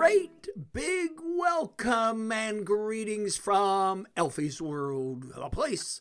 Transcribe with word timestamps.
Great 0.00 0.48
big 0.72 1.10
welcome 1.22 2.32
and 2.32 2.64
greetings 2.64 3.36
from 3.36 4.06
Alfy's 4.16 4.62
World, 4.62 5.26
a 5.36 5.50
place. 5.50 6.00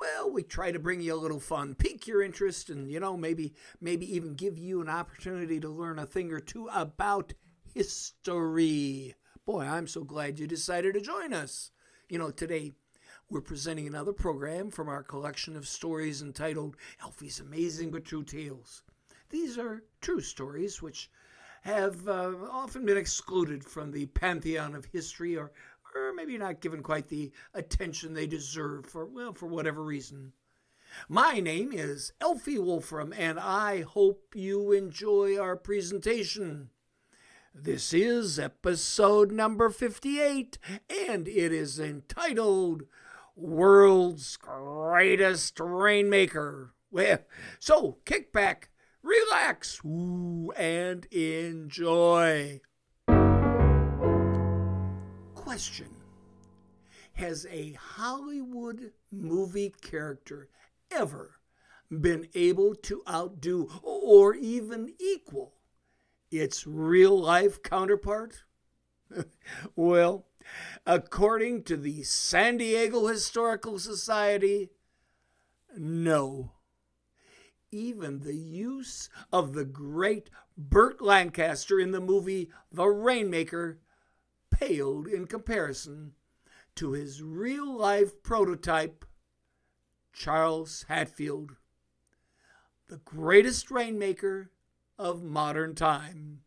Well, 0.00 0.32
we 0.32 0.42
try 0.42 0.72
to 0.72 0.80
bring 0.80 1.00
you 1.00 1.14
a 1.14 1.22
little 1.22 1.38
fun, 1.38 1.76
pique 1.76 2.08
your 2.08 2.24
interest, 2.24 2.70
and 2.70 2.90
you 2.90 2.98
know, 2.98 3.16
maybe 3.16 3.54
maybe 3.80 4.12
even 4.12 4.34
give 4.34 4.58
you 4.58 4.80
an 4.80 4.88
opportunity 4.88 5.60
to 5.60 5.68
learn 5.68 6.00
a 6.00 6.06
thing 6.06 6.32
or 6.32 6.40
two 6.40 6.68
about 6.74 7.34
history. 7.72 9.14
Boy, 9.44 9.62
I'm 9.62 9.86
so 9.86 10.02
glad 10.02 10.40
you 10.40 10.48
decided 10.48 10.94
to 10.94 11.00
join 11.00 11.32
us. 11.32 11.70
You 12.08 12.18
know, 12.18 12.32
today 12.32 12.72
we're 13.30 13.40
presenting 13.42 13.86
another 13.86 14.12
program 14.12 14.72
from 14.72 14.88
our 14.88 15.04
collection 15.04 15.54
of 15.54 15.68
stories 15.68 16.20
entitled 16.20 16.76
Alfy's 17.00 17.38
Amazing 17.38 17.92
But 17.92 18.04
True 18.04 18.24
Tales. 18.24 18.82
These 19.30 19.56
are 19.56 19.84
true 20.00 20.20
stories 20.20 20.82
which 20.82 21.08
have 21.66 22.06
uh, 22.06 22.32
often 22.48 22.86
been 22.86 22.96
excluded 22.96 23.64
from 23.64 23.90
the 23.90 24.06
pantheon 24.06 24.76
of 24.76 24.84
history 24.84 25.36
or, 25.36 25.50
or 25.96 26.12
maybe 26.14 26.38
not 26.38 26.60
given 26.60 26.80
quite 26.80 27.08
the 27.08 27.32
attention 27.54 28.14
they 28.14 28.28
deserve 28.28 28.86
for, 28.86 29.04
well, 29.04 29.32
for 29.32 29.46
whatever 29.46 29.82
reason. 29.82 30.32
My 31.08 31.40
name 31.40 31.72
is 31.72 32.12
Alfy 32.20 32.62
Wolfram, 32.62 33.12
and 33.12 33.40
I 33.40 33.82
hope 33.82 34.36
you 34.36 34.70
enjoy 34.70 35.36
our 35.36 35.56
presentation. 35.56 36.70
This 37.52 37.92
is 37.92 38.38
episode 38.38 39.32
number 39.32 39.68
58, 39.68 40.58
and 41.08 41.26
it 41.26 41.52
is 41.52 41.80
entitled 41.80 42.84
World's 43.34 44.36
Greatest 44.36 45.58
Rainmaker. 45.58 46.74
Well, 46.92 47.18
so 47.58 47.98
kick 48.04 48.32
back, 48.32 48.68
relax, 49.06 49.80
and 49.84 51.04
enjoy. 51.06 52.60
Question 55.34 55.88
Has 57.12 57.46
a 57.50 57.72
Hollywood 57.72 58.92
movie 59.12 59.72
character 59.80 60.48
ever 60.90 61.36
been 61.88 62.26
able 62.34 62.74
to 62.74 63.02
outdo 63.08 63.70
or 63.82 64.34
even 64.34 64.92
equal 64.98 65.54
its 66.30 66.66
real 66.66 67.18
life 67.18 67.62
counterpart? 67.62 68.42
well, 69.76 70.26
according 70.84 71.62
to 71.62 71.76
the 71.76 72.02
San 72.02 72.56
Diego 72.56 73.06
Historical 73.06 73.78
Society, 73.78 74.70
no. 75.76 76.55
Even 77.72 78.20
the 78.20 78.36
use 78.36 79.08
of 79.32 79.52
the 79.52 79.64
great 79.64 80.30
Burt 80.56 81.02
Lancaster 81.02 81.80
in 81.80 81.90
the 81.90 82.00
movie 82.00 82.50
The 82.70 82.86
Rainmaker 82.86 83.80
paled 84.50 85.06
in 85.06 85.26
comparison 85.26 86.12
to 86.76 86.92
his 86.92 87.22
real 87.22 87.76
life 87.76 88.22
prototype, 88.22 89.04
Charles 90.12 90.84
Hatfield, 90.88 91.56
the 92.88 92.98
greatest 92.98 93.70
rainmaker 93.70 94.50
of 94.98 95.22
modern 95.22 95.74
time. 95.74 96.42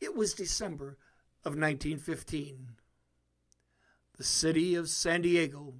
It 0.00 0.14
was 0.16 0.34
December 0.34 0.98
of 1.44 1.52
1915. 1.52 2.76
The 4.16 4.24
city 4.24 4.74
of 4.74 4.88
San 4.88 5.22
Diego 5.22 5.74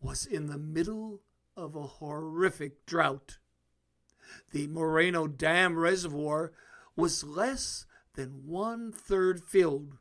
was 0.00 0.24
in 0.24 0.46
the 0.46 0.58
middle 0.58 1.20
of 1.60 1.76
a 1.76 1.82
horrific 1.82 2.86
drought. 2.86 3.38
The 4.52 4.66
Moreno 4.66 5.26
Dam 5.26 5.78
reservoir 5.78 6.52
was 6.96 7.22
less 7.22 7.86
than 8.14 8.46
one 8.46 8.92
third 8.92 9.42
filled, 9.42 9.98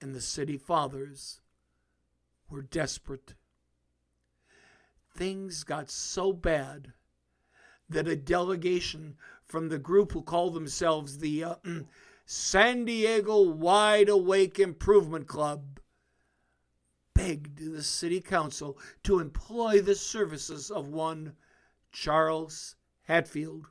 and 0.00 0.14
the 0.14 0.20
city 0.20 0.56
fathers 0.56 1.40
were 2.48 2.62
desperate. 2.62 3.34
Things 5.16 5.64
got 5.64 5.90
so 5.90 6.32
bad 6.32 6.92
that 7.88 8.08
a 8.08 8.16
delegation 8.16 9.16
from 9.44 9.68
the 9.68 9.78
group 9.78 10.12
who 10.12 10.22
call 10.22 10.50
themselves 10.50 11.18
the 11.18 11.44
uh, 11.44 11.54
San 12.26 12.84
Diego 12.84 13.42
Wide 13.42 14.08
Awake 14.08 14.58
Improvement 14.58 15.26
Club 15.26 15.80
begged 17.24 17.72
the 17.72 17.82
city 17.82 18.20
council 18.20 18.78
to 19.02 19.18
employ 19.18 19.80
the 19.80 19.94
services 19.94 20.70
of 20.70 20.88
one 20.88 21.32
Charles 21.90 22.76
Hatfield. 23.04 23.66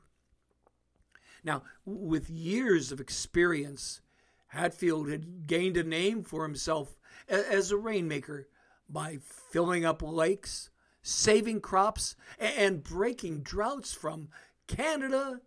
Now, 1.44 1.62
with 1.84 2.28
years 2.28 2.90
of 2.90 3.00
experience, 3.00 4.00
Hatfield 4.48 5.08
had 5.08 5.46
gained 5.46 5.76
a 5.76 5.84
name 5.84 6.24
for 6.24 6.42
himself 6.42 6.98
as 7.28 7.70
a 7.70 7.76
rainmaker 7.76 8.48
by 8.88 9.18
filling 9.52 9.84
up 9.84 10.02
lakes, 10.02 10.70
saving 11.02 11.60
crops, 11.60 12.16
and 12.40 12.82
breaking 12.82 13.42
droughts 13.42 13.92
from 13.92 14.30
Canada 14.66 15.42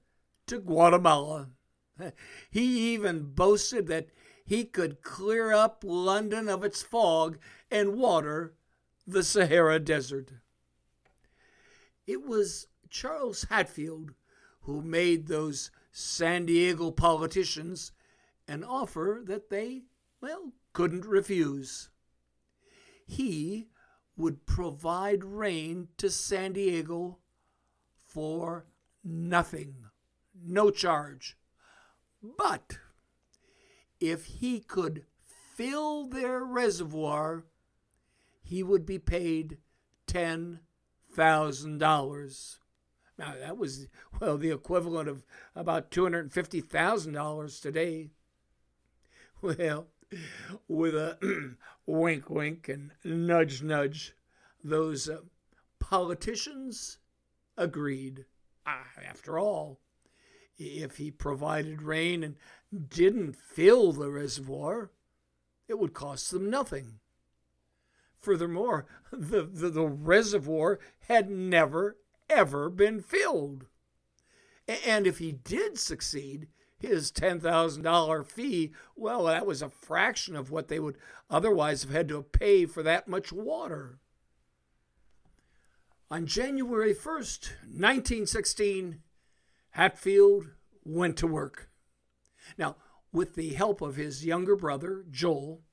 to 0.45 0.59
Guatemala. 0.59 1.49
He 2.51 2.93
even 2.93 3.33
boasted 3.33 3.87
that 3.87 4.07
he 4.47 4.63
could 4.63 5.01
clear 5.01 5.51
up 5.51 5.83
London 5.85 6.47
of 6.47 6.63
its 6.63 6.81
fog 6.81 7.37
and 7.69 7.95
water 7.95 8.53
the 9.05 9.23
Sahara 9.23 9.79
Desert. 9.79 10.31
It 12.05 12.25
was 12.25 12.67
Charles 12.89 13.45
Hatfield 13.49 14.13
who 14.61 14.81
made 14.81 15.27
those 15.27 15.71
San 15.91 16.45
Diego 16.45 16.91
politicians 16.91 17.91
an 18.47 18.63
offer 18.63 19.21
that 19.25 19.49
they, 19.49 19.83
well, 20.21 20.53
couldn't 20.73 21.05
refuse. 21.05 21.89
He 23.05 23.69
would 24.15 24.45
provide 24.45 25.23
rain 25.23 25.89
to 25.97 26.09
San 26.09 26.53
Diego 26.53 27.19
for 28.05 28.65
nothing, 29.03 29.85
no 30.33 30.69
charge. 30.69 31.37
But 32.21 32.79
if 33.99 34.25
he 34.25 34.59
could 34.59 35.05
fill 35.55 36.07
their 36.07 36.43
reservoir, 36.43 37.45
he 38.47 38.63
would 38.63 38.85
be 38.85 38.97
paid 38.97 39.57
$10,000. 40.07 42.57
Now, 43.19 43.33
that 43.39 43.57
was, 43.57 43.87
well, 44.21 44.37
the 44.37 44.51
equivalent 44.51 45.09
of 45.09 45.25
about 45.53 45.91
$250,000 45.91 47.61
today. 47.61 48.11
Well, 49.41 49.87
with 50.67 50.95
a 50.95 51.55
wink, 51.85 52.29
wink, 52.29 52.69
and 52.69 52.91
nudge, 53.03 53.61
nudge, 53.61 54.13
those 54.63 55.09
uh, 55.09 55.17
politicians 55.79 56.99
agreed. 57.57 58.23
Ah, 58.65 58.87
after 59.05 59.37
all, 59.37 59.81
if 60.57 60.95
he 60.97 61.11
provided 61.11 61.81
rain 61.81 62.23
and 62.23 62.35
didn't 62.89 63.35
fill 63.35 63.91
the 63.91 64.09
reservoir, 64.09 64.91
it 65.67 65.77
would 65.77 65.93
cost 65.93 66.31
them 66.31 66.49
nothing. 66.49 66.99
Furthermore, 68.21 68.85
the, 69.11 69.43
the, 69.43 69.69
the 69.69 69.87
reservoir 69.87 70.79
had 71.07 71.29
never, 71.29 71.97
ever 72.29 72.69
been 72.69 73.01
filled. 73.01 73.65
And 74.85 75.07
if 75.07 75.19
he 75.19 75.31
did 75.31 75.79
succeed, 75.79 76.47
his 76.79 77.11
$10,000 77.11 78.25
fee, 78.25 78.73
well, 78.95 79.25
that 79.25 79.45
was 79.45 79.61
a 79.61 79.69
fraction 79.69 80.35
of 80.35 80.51
what 80.51 80.67
they 80.67 80.79
would 80.79 80.97
otherwise 81.29 81.83
have 81.83 81.91
had 81.91 82.09
to 82.09 82.21
pay 82.21 82.65
for 82.65 82.83
that 82.83 83.07
much 83.07 83.31
water. 83.31 83.99
On 86.11 86.25
January 86.25 86.93
1st, 86.93 87.49
1916, 87.63 89.01
Hatfield 89.71 90.51
went 90.83 91.17
to 91.17 91.27
work. 91.27 91.69
Now, 92.57 92.77
with 93.11 93.35
the 93.35 93.53
help 93.53 93.81
of 93.81 93.95
his 93.95 94.25
younger 94.25 94.55
brother, 94.55 95.03
Joel, 95.09 95.63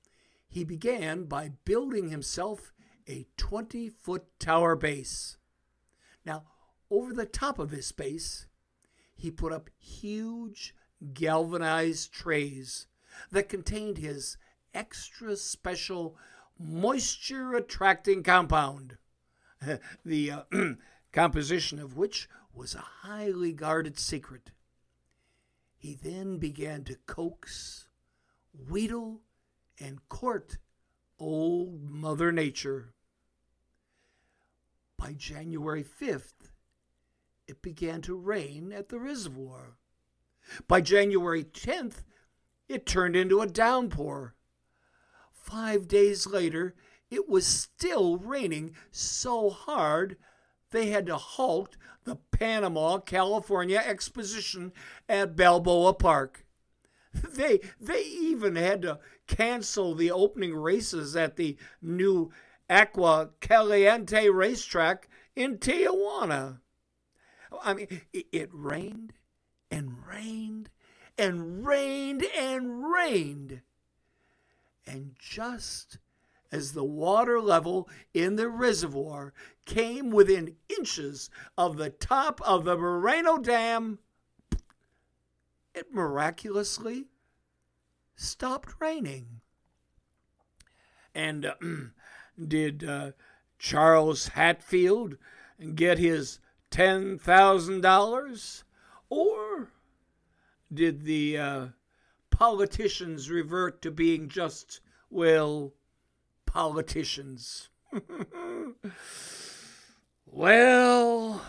he 0.55 0.63
began 0.63 1.25
by 1.25 1.51
building 1.65 2.11
himself 2.11 2.73
a 3.09 3.27
20 3.37 3.89
foot 3.89 4.23
tower 4.39 4.77
base. 4.77 5.37
Now, 6.25 6.45
over 6.89 7.13
the 7.13 7.27
top 7.27 7.59
of 7.59 7.73
this 7.73 7.91
base, 7.91 8.47
he 9.17 9.33
put 9.33 9.53
up 9.53 9.69
huge 9.77 10.73
galvanized 11.13 12.13
trays 12.13 12.87
that 13.33 13.49
contained 13.49 13.99
his 13.99 14.37
extra 14.73 15.35
special 15.35 16.17
moisture 16.57 17.57
attracting 17.57 18.23
compound, 18.23 18.99
the 20.05 20.31
uh, 20.31 20.43
composition 21.13 21.81
of 21.81 21.97
which 21.97 22.29
was 22.55 22.77
a 22.77 22.91
highly 23.03 23.53
guarded 23.53 23.99
secret. 23.99 24.53
He 25.77 25.97
then 26.01 26.39
began 26.39 26.85
to 26.85 26.95
coax, 27.07 27.89
wheedle, 28.71 29.24
and 29.81 30.09
court 30.09 30.59
old 31.19 31.83
Mother 31.83 32.33
Nature. 32.33 32.95
By 34.99 35.13
January 35.13 35.85
5th, 35.85 36.51
it 37.47 37.63
began 37.63 38.01
to 38.03 38.17
rain 38.17 38.73
at 38.73 38.89
the 38.89 38.99
reservoir. 38.99 39.79
By 40.67 40.81
January 40.81 41.45
10th, 41.45 42.03
it 42.69 42.87
turned 42.87 43.17
into 43.17 43.41
a 43.41 43.47
downpour. 43.47 44.35
Five 45.33 45.89
days 45.89 46.27
later, 46.27 46.75
it 47.11 47.29
was 47.29 47.47
still 47.47 48.17
raining 48.17 48.75
so 48.91 49.51
hard 49.51 50.17
they 50.71 50.87
had 50.87 51.07
to 51.07 51.17
halt 51.17 51.77
the 52.05 52.17
Panama 52.17 52.99
California 52.99 53.83
Exposition 53.85 54.73
at 55.09 55.37
Balboa 55.37 55.95
Park. 55.95 56.44
They, 57.35 57.61
they 57.81 58.03
even 58.03 58.57
had 58.57 58.83
to 58.83 59.01
cancel 59.27 59.95
the 59.95 60.11
opening 60.11 60.55
races 60.55 61.17
at 61.17 61.37
the 61.37 61.57
new 61.83 62.31
Agua 62.71 63.31
Caliente 63.41 64.29
racetrack 64.29 65.09
in 65.37 65.59
Tijuana. 65.59 66.61
I 67.63 67.75
mean, 67.75 68.01
it 68.13 68.51
rained 68.53 69.13
and 69.71 70.07
rained 70.07 70.71
and 71.19 71.67
rained 71.67 72.25
and 72.37 72.85
rained. 72.93 73.61
And 74.87 75.15
just 75.19 75.99
as 76.53 76.73
the 76.73 76.85
water 76.85 77.41
level 77.41 77.89
in 78.13 78.37
the 78.37 78.49
reservoir 78.49 79.33
came 79.65 80.11
within 80.11 80.57
inches 80.69 81.31
of 81.59 81.77
the 81.77 81.91
top 81.91 82.41
of 82.43 82.65
the 82.65 82.77
Moreno 82.77 83.39
Dam, 83.39 83.99
it 85.75 85.93
miraculously 85.93 87.07
stopped 88.17 88.75
raining. 88.81 89.41
And 91.15 91.47
uh, 91.47 91.55
did 92.49 92.85
uh, 92.85 93.11
Charles 93.59 94.29
Hatfield 94.29 95.17
get 95.75 95.99
his 95.99 96.41
$10,000? 96.71 98.63
Or 99.11 99.71
did 100.73 101.05
the 101.05 101.39
uh, 101.39 101.67
politicians 102.31 103.31
revert 103.31 103.83
to 103.83 103.91
being 103.91 104.29
just, 104.29 104.81
well, 105.11 105.73
politicians? 106.47 107.69
well, 110.27 111.43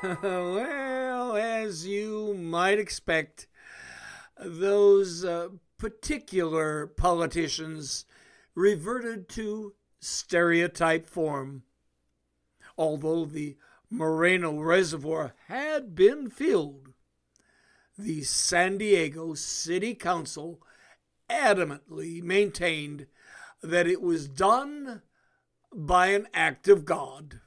well, 0.02 1.36
as 1.36 1.84
you 1.84 2.32
might 2.34 2.78
expect, 2.78 3.48
those 4.38 5.24
uh, 5.24 5.48
particular 5.76 6.86
politicians 6.86 8.04
reverted 8.54 9.28
to 9.28 9.74
stereotype 10.00 11.08
form. 11.08 11.64
Although 12.76 13.24
the 13.24 13.56
Moreno 13.90 14.60
Reservoir 14.60 15.34
had 15.48 15.96
been 15.96 16.30
filled, 16.30 16.90
the 17.98 18.22
San 18.22 18.78
Diego 18.78 19.34
City 19.34 19.96
Council 19.96 20.60
adamantly 21.28 22.22
maintained 22.22 23.08
that 23.62 23.88
it 23.88 24.00
was 24.00 24.28
done 24.28 25.02
by 25.74 26.08
an 26.08 26.28
act 26.32 26.68
of 26.68 26.84
God. 26.84 27.40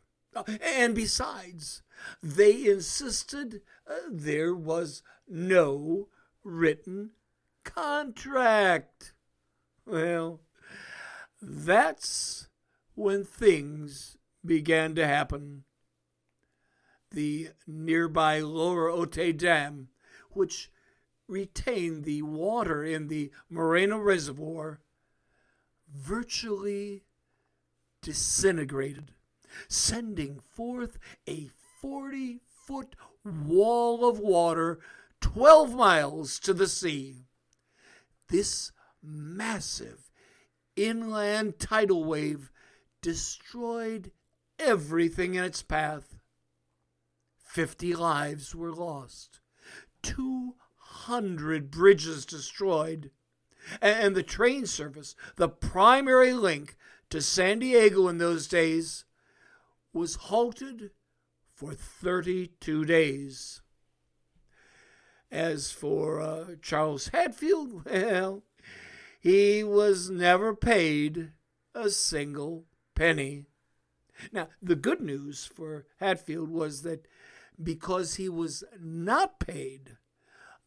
And 0.62 0.94
besides, 0.96 1.82
they 2.22 2.66
insisted 2.66 3.62
uh, 3.88 3.94
there 4.10 4.54
was 4.54 5.04
no 5.28 6.08
written 6.44 7.12
contract. 7.64 9.14
Well, 9.86 10.42
that's 11.42 12.48
when 12.96 13.24
things 13.24 14.18
began 14.46 14.96
to 14.96 15.08
happen. 15.08 15.64
The 17.12 17.50
nearby 17.68 18.40
Lower 18.40 18.90
Otay 18.90 19.38
Dam, 19.38 19.90
which 20.32 20.72
retained 21.28 22.04
the 22.04 22.22
water 22.22 22.84
in 22.84 23.08
the 23.08 23.32
Moreno 23.50 23.98
Reservoir, 23.98 24.82
virtually 25.94 27.04
disintegrated, 28.02 29.12
sending 29.68 30.40
forth 30.40 30.98
a 31.28 31.50
40 31.82 32.42
foot 32.68 32.96
wall 33.26 34.08
of 34.08 34.20
water 34.20 34.80
12 35.20 35.76
miles 35.76 36.40
to 36.40 36.54
the 36.54 36.68
sea. 36.68 37.26
This 38.30 38.72
massive 39.02 40.12
inland 40.76 41.60
tidal 41.60 42.04
wave 42.04 42.52
destroyed 43.02 44.12
everything 44.60 45.34
in 45.34 45.44
its 45.44 45.64
path. 45.64 46.20
Fifty 47.44 47.94
lives 47.94 48.56
were 48.56 48.72
lost, 48.72 49.42
200 50.04 51.70
bridges 51.70 52.26
destroyed, 52.26 53.12
and 53.82 54.16
the 54.16 54.24
train 54.24 54.66
service, 54.66 55.16
the 55.36 55.50
primary 55.50 56.32
link 56.32 56.78
to 57.10 57.22
San 57.22 57.60
Diego 57.60 58.08
in 58.08 58.20
those 58.20 58.48
days, 58.48 59.04
was 59.92 60.16
halted 60.16 60.92
for 61.62 61.76
32 61.76 62.86
days. 62.86 63.62
As 65.30 65.72
for 65.72 66.20
uh, 66.20 66.46
Charles 66.60 67.10
Hatfield, 67.10 67.86
well, 67.92 68.42
he 69.20 69.64
was 69.64 70.10
never 70.10 70.56
paid 70.56 71.34
a 71.76 71.92
single 71.92 72.66
penny. 72.96 73.46
Now, 74.32 74.48
the 74.60 74.76
good 74.76 75.02
news 75.02 75.46
for 75.46 75.86
Hatfield 76.00 76.50
was 76.50 76.82
that 76.82 77.08
because 77.62 78.16
he 78.16 78.28
was 78.28 78.64
not 78.80 79.40
paid, 79.40 79.98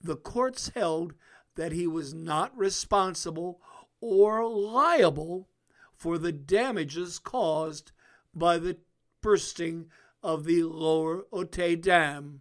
the 0.01 0.17
courts 0.17 0.71
held 0.77 1.15
that 1.57 1.73
he 1.73 1.89
was 1.89 2.15
not 2.15 2.57
responsible 2.57 3.61
or 4.01 4.49
liable 4.49 5.49
for 5.93 6.19
the 6.19 6.33
damages 6.33 7.19
caused 7.19 7.91
by 8.33 8.59
the 8.59 8.77
bursting 9.21 9.87
of 10.25 10.45
the 10.45 10.63
lower 10.63 11.27
Otay 11.31 11.79
Dam 11.81 12.41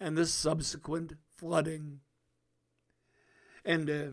and 0.00 0.18
the 0.18 0.26
subsequent 0.26 1.12
flooding. 1.36 2.00
And 3.64 3.88
uh, 3.88 4.06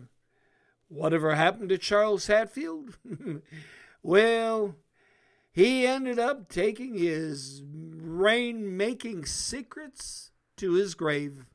whatever 0.86 1.34
happened 1.34 1.70
to 1.70 1.78
Charles 1.78 2.28
Hatfield? 2.28 2.96
well, 4.02 4.76
he 5.50 5.86
ended 5.86 6.20
up 6.20 6.48
taking 6.48 6.96
his 6.96 7.62
rain 7.66 8.76
making 8.76 9.26
secrets 9.26 10.30
to 10.56 10.74
his 10.74 10.94
grave. 10.94 11.46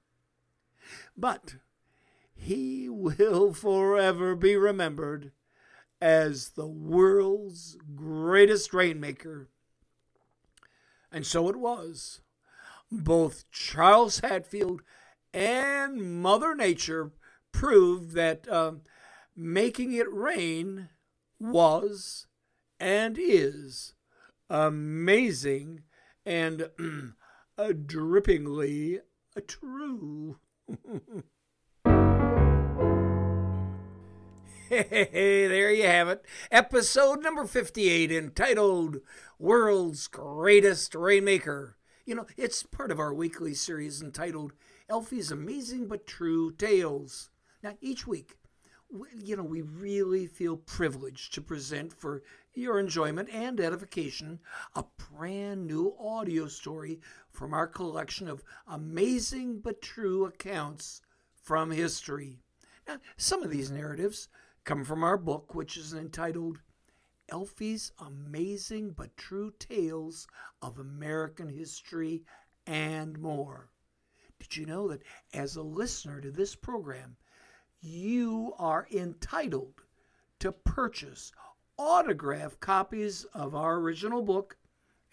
But 1.16 1.56
he 2.36 2.90
will 2.90 3.54
forever 3.54 4.36
be 4.36 4.58
remembered 4.58 5.32
as 6.02 6.50
the 6.50 6.68
world's 6.68 7.78
greatest 7.96 8.74
rainmaker. 8.74 9.48
And 11.12 11.26
so 11.26 11.50
it 11.50 11.56
was. 11.56 12.22
Both 12.92 13.50
Charles 13.52 14.20
Hatfield 14.20 14.82
and 15.34 16.22
Mother 16.22 16.56
Nature 16.56 17.12
proved 17.52 18.14
that 18.14 18.48
uh, 18.48 18.74
making 19.36 19.94
it 19.94 20.12
rain 20.12 20.90
was 21.40 22.28
and 22.80 23.18
is 23.20 23.94
amazing 24.50 25.84
and 26.26 26.70
drippingly 27.58 29.00
true. 29.48 30.40
Hey, 34.70 35.48
there 35.48 35.72
you 35.72 35.88
have 35.88 36.10
it. 36.10 36.24
Episode 36.52 37.24
number 37.24 37.48
58 37.48 38.12
entitled 38.12 38.98
World's 39.40 40.06
Greatest 40.06 40.94
Rainmaker. 40.94 41.76
You 42.06 42.14
know, 42.14 42.28
it's 42.38 42.62
part 42.62 42.92
of 42.92 43.00
our 43.00 43.12
weekly 43.12 43.56
series 43.56 44.00
entitled 44.00 44.54
Alfy's 44.88 45.32
Amazing 45.32 45.88
But 45.88 46.06
True 46.06 46.52
Tales. 46.52 47.32
Now, 47.64 47.78
each 47.82 48.06
week, 48.06 48.38
you 49.16 49.36
know, 49.36 49.44
we 49.44 49.64
really 49.64 50.28
feel 50.28 50.58
privileged 50.58 51.34
to 51.34 51.42
present 51.42 51.92
for 51.92 52.22
your 52.54 52.80
enjoyment 52.80 53.30
and 53.34 53.60
edification 53.60 54.40
a 54.76 54.84
brand 55.12 55.66
new 55.66 55.96
audio 56.00 56.46
story 56.48 57.00
from 57.32 57.56
our 57.56 57.66
collection 57.66 58.28
of 58.28 58.44
amazing 58.68 59.62
but 59.62 59.82
true 59.82 60.26
accounts 60.26 61.02
from 61.42 61.72
history. 61.72 62.38
Now, 62.88 62.98
some 63.18 63.42
of 63.42 63.50
these 63.50 63.72
narratives 63.72 64.28
come 64.70 64.84
from 64.84 65.04
our 65.04 65.18
book, 65.18 65.56
which 65.56 65.78
is 65.78 65.96
entitled 65.96 66.60
Alfy's 67.32 67.92
Amazing 68.06 68.92
but 68.92 69.18
True 69.18 69.52
Tales 69.58 70.28
of 70.62 70.78
American 70.78 71.50
History 71.50 72.24
and 72.68 73.18
More. 73.18 73.72
Did 74.38 74.56
you 74.56 74.68
know 74.68 74.88
that 74.90 75.02
as 75.34 75.56
a 75.56 75.64
listener 75.64 76.22
to 76.22 76.30
this 76.30 76.54
program, 76.54 77.16
you 77.82 78.54
are 78.60 78.88
entitled 78.94 79.74
to 80.38 80.52
purchase 80.52 81.32
autographed 81.78 82.60
copies 82.60 83.24
of 83.34 83.56
our 83.56 83.78
original 83.78 84.22
book, 84.22 84.56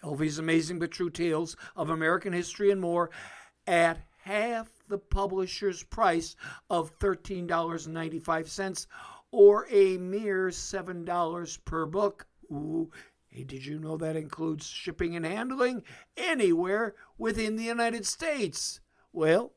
Alfy's 0.05 0.39
Amazing 0.39 0.81
but 0.81 0.91
True 0.91 1.09
Tales 1.09 1.57
of 1.75 1.89
American 1.89 2.35
History 2.35 2.71
and 2.71 2.81
More 2.83 3.09
at 3.67 4.03
half 4.19 4.69
the 4.89 4.99
publisher's 4.99 5.83
price 5.83 6.37
of 6.69 6.99
$13.95 6.99 8.87
or 9.31 9.67
a 9.71 9.99
mere 9.99 10.49
$7 10.49 11.65
per 11.65 11.87
book. 11.87 12.27
Ooh, 12.51 12.91
hey, 13.29 13.45
did 13.45 13.67
you 13.67 13.79
know 13.79 13.97
that 13.97 14.17
includes 14.17 14.67
shipping 14.67 15.15
and 15.17 15.27
handling 15.27 15.83
anywhere 16.17 16.95
within 17.19 17.57
the 17.57 17.65
United 17.65 18.07
States? 18.07 18.81
Well, 19.13 19.53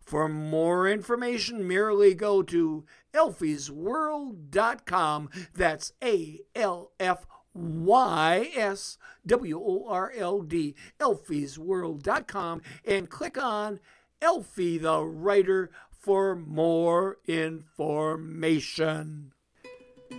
for 0.00 0.28
more 0.28 0.88
information, 0.88 1.68
merely 1.68 2.14
go 2.14 2.42
to 2.42 2.84
alfysworld.com. 3.14 5.30
That's 5.54 5.92
A 6.02 6.40
L 6.54 6.92
F 6.98 7.26
Y 7.54 8.50
S 8.54 8.96
W 9.26 9.60
O 9.60 9.86
R 9.88 10.10
L 10.16 10.40
D, 10.40 10.74
alfysworld.com, 10.98 12.62
and 12.84 13.10
click 13.10 13.40
on 13.40 13.78
Alfy 14.22 14.80
the 14.80 15.02
Writer 15.02 15.70
for 16.00 16.34
more 16.34 17.18
information. 17.26 19.32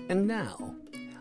And 0.09 0.27
now, 0.27 0.75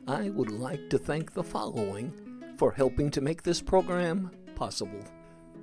I 0.06 0.28
would 0.28 0.50
like 0.50 0.90
to 0.90 0.98
thank 0.98 1.32
the 1.32 1.42
following 1.42 2.12
for 2.58 2.70
helping 2.70 3.10
to 3.12 3.22
make 3.22 3.42
this 3.42 3.62
program 3.62 4.30
possible. 4.54 5.02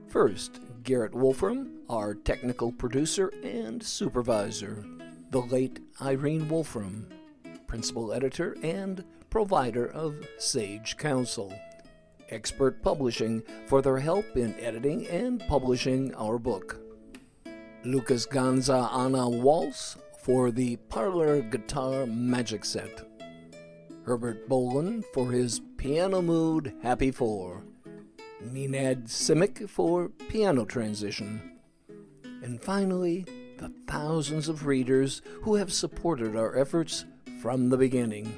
First, 0.08 0.62
Garrett 0.84 1.14
Wolfram, 1.14 1.82
our 1.90 2.16
technical 2.16 2.72
producer 2.72 3.32
and 3.44 3.84
supervisor. 3.84 4.84
The 5.30 5.42
late 5.42 5.80
Irene 6.02 6.50
Wolfram, 6.50 7.08
principal 7.68 8.14
editor 8.14 8.58
and 8.64 9.04
provider 9.30 9.92
of 9.92 10.16
Sage 10.40 10.98
Counsel. 10.98 11.54
Expert 12.30 12.82
Publishing 12.82 13.44
for 13.68 13.82
their 13.82 14.00
help 14.00 14.26
in 14.36 14.56
editing 14.60 15.08
and 15.08 15.40
publishing 15.48 16.16
our 16.16 16.40
book. 16.40 16.87
Lucas 17.88 18.28
Ganza 18.28 18.94
Anna 18.94 19.30
Waltz 19.30 19.96
for 20.20 20.52
the 20.52 20.76
Parlor 20.90 21.40
Guitar 21.40 22.06
Magic 22.06 22.66
Set. 22.66 23.08
Herbert 24.06 24.50
Boland 24.50 25.06
for 25.14 25.32
his 25.32 25.62
Piano 25.78 26.22
Mood 26.22 26.74
Happy 26.84 27.12
Four. 27.12 27.64
Nenad 28.44 29.06
Simic 29.06 29.70
for 29.70 30.10
Piano 30.10 30.66
Transition. 30.66 31.60
And 32.44 32.62
finally, 32.62 33.26
the 33.58 33.72
thousands 33.88 34.50
of 34.50 34.66
readers 34.66 35.22
who 35.44 35.56
have 35.56 35.72
supported 35.72 36.36
our 36.36 36.58
efforts 36.58 37.06
from 37.42 37.70
the 37.70 37.78
beginning. 37.78 38.38